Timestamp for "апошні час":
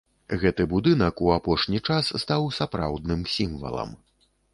1.35-2.09